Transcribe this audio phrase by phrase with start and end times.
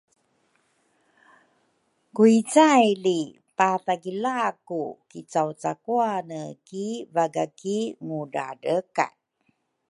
[2.15, 3.21] ku icaily
[3.57, 9.15] pathagilaku kicawcakwane ki vaga ki ngudradrekay.